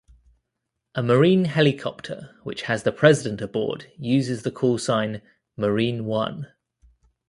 A 0.95 1.03
Marine 1.03 1.45
helicopter 1.45 2.35
which 2.41 2.63
has 2.63 2.81
the 2.81 2.91
President 2.91 3.39
aboard 3.39 3.91
uses 3.99 4.41
the 4.41 4.49
call 4.49 4.79
sign 4.79 5.21
"Marine 5.55 6.05
One". 6.05 6.47